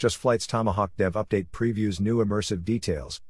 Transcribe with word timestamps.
Just 0.00 0.16
Flight's 0.16 0.46
Tomahawk 0.46 0.96
Dev 0.96 1.12
Update 1.12 1.48
previews 1.50 2.00
new 2.00 2.24
immersive 2.24 2.64
details. 2.64 3.20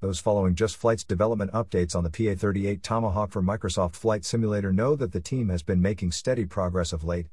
Those 0.00 0.18
following 0.18 0.54
Just 0.54 0.74
Flight's 0.74 1.04
development 1.04 1.52
updates 1.52 1.94
on 1.94 2.02
the 2.02 2.08
PA 2.08 2.34
38 2.34 2.82
Tomahawk 2.82 3.30
for 3.30 3.42
Microsoft 3.42 3.94
Flight 3.94 4.24
Simulator 4.24 4.72
know 4.72 4.96
that 4.96 5.12
the 5.12 5.20
team 5.20 5.50
has 5.50 5.62
been 5.62 5.82
making 5.82 6.12
steady 6.12 6.46
progress 6.46 6.94
of 6.94 7.04
late. 7.04 7.26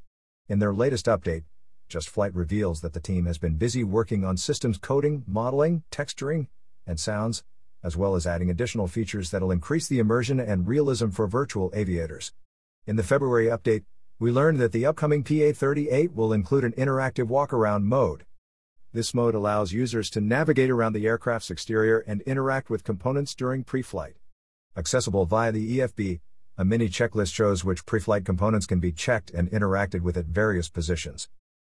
In 0.49 0.59
their 0.59 0.73
latest 0.73 1.05
update, 1.05 1.45
Just 1.87 2.09
Flight 2.09 2.35
reveals 2.35 2.81
that 2.81 2.91
the 2.91 2.99
team 2.99 3.27
has 3.27 3.37
been 3.37 3.55
busy 3.55 3.85
working 3.85 4.25
on 4.25 4.35
systems 4.35 4.77
coding, 4.77 5.23
modeling, 5.25 5.83
texturing, 5.89 6.47
and 6.85 6.99
sounds, 6.99 7.45
as 7.81 7.95
well 7.95 8.15
as 8.15 8.27
adding 8.27 8.49
additional 8.49 8.89
features 8.89 9.31
that'll 9.31 9.51
increase 9.51 9.87
the 9.87 9.99
immersion 9.99 10.37
and 10.37 10.67
realism 10.67 11.11
for 11.11 11.27
virtual 11.27 11.71
aviators. 11.73 12.33
In 12.85 12.97
the 12.97 13.03
February 13.03 13.45
update, 13.45 13.85
we 14.19 14.31
learned 14.31 14.59
that 14.59 14.73
the 14.73 14.85
upcoming 14.85 15.23
PA 15.23 15.53
38 15.55 16.13
will 16.13 16.33
include 16.33 16.65
an 16.65 16.73
interactive 16.73 17.27
walk-around 17.27 17.85
mode. 17.85 18.25
This 18.93 19.13
mode 19.13 19.35
allows 19.35 19.71
users 19.71 20.09
to 20.09 20.19
navigate 20.19 20.69
around 20.69 20.91
the 20.91 21.07
aircraft's 21.07 21.49
exterior 21.49 21.99
and 21.99 22.19
interact 22.23 22.69
with 22.69 22.83
components 22.83 23.33
during 23.33 23.63
pre-flight. 23.63 24.17
Accessible 24.75 25.25
via 25.25 25.53
the 25.53 25.79
EFB, 25.79 26.19
a 26.57 26.65
mini 26.65 26.89
checklist 26.89 27.33
shows 27.33 27.63
which 27.63 27.85
pre-flight 27.85 28.25
components 28.25 28.65
can 28.65 28.81
be 28.81 28.91
checked 28.91 29.31
and 29.31 29.49
interacted 29.49 30.01
with 30.01 30.17
at 30.17 30.25
various 30.25 30.67
positions. 30.67 31.29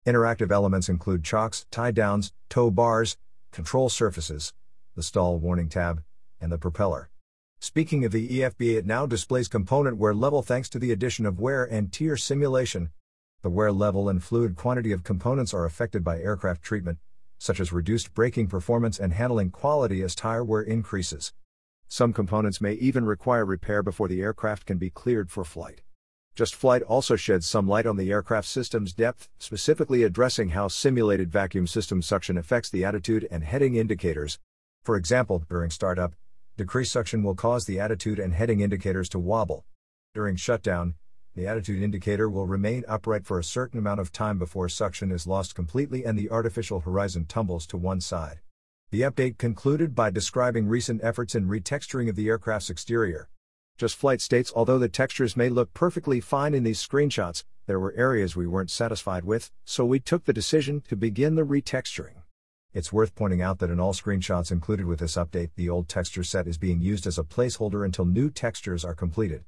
Interactive 0.07 0.52
elements 0.52 0.91
include 0.91 1.24
chocks, 1.24 1.65
tie 1.71 1.91
downs, 1.91 2.34
tow 2.51 2.71
bars, 2.71 3.16
control 3.51 3.88
surfaces, 3.88 4.52
the 4.95 5.02
stall 5.02 5.38
warning 5.38 5.71
tab, 5.71 6.02
and 6.38 6.52
the 6.52 6.59
propeller. 6.59 7.09
Speaking 7.60 8.05
of 8.05 8.12
the 8.12 8.29
EFB, 8.29 8.77
it 8.77 8.85
now 8.85 9.07
displays 9.07 9.48
component 9.48 9.96
wear 9.96 10.12
level 10.12 10.43
thanks 10.43 10.69
to 10.69 10.79
the 10.79 10.93
addition 10.93 11.24
of 11.24 11.41
wear 11.41 11.65
and 11.65 11.91
tear 11.91 12.19
simulation. 12.19 12.91
The 13.46 13.50
wear 13.50 13.70
level 13.70 14.09
and 14.09 14.20
fluid 14.20 14.56
quantity 14.56 14.91
of 14.91 15.05
components 15.05 15.54
are 15.54 15.64
affected 15.64 16.02
by 16.02 16.18
aircraft 16.18 16.64
treatment, 16.64 16.98
such 17.38 17.60
as 17.60 17.73
reduced 17.73 18.12
braking 18.12 18.48
performance 18.48 18.98
and 18.98 19.12
handling 19.12 19.52
quality 19.52 20.02
as 20.02 20.16
tire 20.16 20.42
wear 20.42 20.62
increases. 20.62 21.32
Some 21.87 22.12
components 22.12 22.60
may 22.60 22.73
even 22.73 23.06
require 23.06 23.45
repair 23.46 23.84
before 23.84 24.09
the 24.09 24.21
aircraft 24.21 24.66
can 24.66 24.79
be 24.79 24.90
cleared 24.90 25.30
for 25.30 25.45
flight. 25.45 25.82
Just 26.34 26.56
Flight 26.56 26.82
also 26.82 27.15
sheds 27.15 27.46
some 27.46 27.68
light 27.68 27.87
on 27.87 27.96
the 27.96 28.10
aircraft 28.10 28.48
system's 28.48 28.93
depth, 28.93 29.29
specifically 29.38 30.02
addressing 30.02 30.49
how 30.49 30.66
simulated 30.66 31.30
vacuum 31.30 31.68
system 31.68 32.02
suction 32.02 32.37
affects 32.37 32.68
the 32.68 32.84
attitude 32.84 33.28
and 33.30 33.45
heading 33.45 33.76
indicators, 33.76 34.40
for 34.82 34.96
example, 34.96 35.45
during 35.49 35.71
startup, 35.71 36.15
decreased 36.56 36.90
suction 36.90 37.23
will 37.23 37.37
cause 37.37 37.65
the 37.65 37.78
attitude 37.78 38.18
and 38.18 38.34
heading 38.34 38.59
indicators 38.59 39.09
to 39.10 39.21
wobble. 39.21 39.65
During 40.15 40.34
shutdown, 40.34 40.96
the 41.37 41.46
attitude 41.46 41.82
indicator 41.82 42.30
will 42.30 42.46
remain 42.46 42.82
upright 42.88 43.26
for 43.26 43.38
a 43.38 43.45
certain 43.45 43.79
amount 43.79 44.01
of 44.01 44.10
time 44.10 44.38
before 44.38 44.70
suction 44.70 45.12
is 45.12 45.26
lost 45.26 45.54
completely 45.54 46.02
and 46.02 46.18
the 46.18 46.30
artificial 46.30 46.80
horizon 46.80 47.26
tumbles 47.26 47.66
to 47.66 47.76
one 47.76 48.01
side. 48.01 48.40
The 48.90 49.02
update 49.02 49.37
concluded 49.37 49.95
by 49.95 50.09
describing 50.09 50.66
recent 50.66 51.04
efforts 51.04 51.34
in 51.34 51.46
retexturing 51.46 52.09
of 52.09 52.16
the 52.16 52.28
aircraft's 52.28 52.70
exterior. 52.70 53.28
Just 53.76 53.96
Flight 53.96 54.23
states 54.23 54.51
although 54.56 54.78
the 54.78 54.88
textures 54.88 55.37
may 55.37 55.51
look 55.51 55.74
perfectly 55.74 56.20
fine 56.20 56.54
in 56.54 56.65
these 56.65 56.84
screenshots, 56.84 57.45
there 57.66 57.78
were 57.78 57.93
areas 57.93 58.34
we 58.34 58.46
weren't 58.46 58.71
satisfied 58.71 59.24
with, 59.24 59.50
so 59.66 59.84
we 59.84 60.00
took 60.00 60.24
the 60.24 60.32
decision 60.32 60.80
to 60.88 60.96
begin 60.96 61.34
the 61.34 61.43
retexturing. 61.43 62.23
It's 62.73 62.95
worth 62.95 63.15
pointing 63.15 63.43
out 63.43 63.59
that 63.59 63.71
in 63.71 63.78
all 63.78 63.93
screenshots 63.93 64.50
included 64.50 64.87
with 64.87 65.00
this 65.00 65.16
update, 65.16 65.50
the 65.54 65.69
old 65.69 65.87
texture 65.87 66.25
set 66.25 66.47
is 66.47 66.56
being 66.56 66.81
used 66.81 67.06
as 67.06 67.19
a 67.19 67.25
placeholder 67.25 67.84
until 67.84 68.06
new 68.06 68.31
textures 68.31 68.87
are 68.87 68.94
completed. 68.94 69.44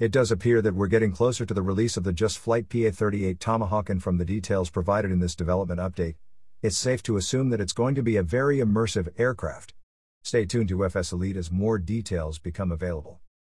It 0.00 0.12
does 0.12 0.32
appear 0.32 0.62
that 0.62 0.74
we're 0.74 0.86
getting 0.86 1.12
closer 1.12 1.44
to 1.44 1.52
the 1.52 1.60
release 1.60 1.98
of 1.98 2.04
the 2.04 2.12
Just 2.14 2.38
Flight 2.38 2.70
PA 2.70 2.90
38 2.90 3.38
Tomahawk, 3.38 3.90
and 3.90 4.02
from 4.02 4.16
the 4.16 4.24
details 4.24 4.70
provided 4.70 5.12
in 5.12 5.20
this 5.20 5.34
development 5.34 5.78
update, 5.78 6.14
it's 6.62 6.78
safe 6.78 7.02
to 7.02 7.18
assume 7.18 7.50
that 7.50 7.60
it's 7.60 7.74
going 7.74 7.94
to 7.96 8.02
be 8.02 8.16
a 8.16 8.22
very 8.22 8.60
immersive 8.60 9.10
aircraft. 9.18 9.74
Stay 10.24 10.46
tuned 10.46 10.70
to 10.70 10.86
FS 10.86 11.12
Elite 11.12 11.36
as 11.36 11.52
more 11.52 11.78
details 11.78 12.38
become 12.38 12.72
available. 12.72 13.20